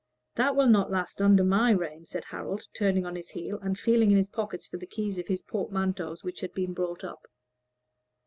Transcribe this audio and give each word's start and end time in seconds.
That 0.33 0.55
will 0.55 0.67
not 0.67 0.89
last 0.89 1.21
under 1.21 1.43
my 1.43 1.69
reign," 1.69 2.07
said 2.07 2.23
Harold, 2.25 2.63
turning 2.75 3.05
on 3.05 3.15
his 3.15 3.29
heel 3.29 3.59
and 3.61 3.77
feeling 3.77 4.09
in 4.09 4.17
his 4.17 4.29
pockets 4.29 4.65
for 4.65 4.77
the 4.77 4.87
keys 4.87 5.19
of 5.19 5.27
his 5.27 5.43
portmanteaus, 5.43 6.23
which 6.23 6.41
had 6.41 6.53
been 6.55 6.73
brought 6.73 7.03
up. 7.03 7.27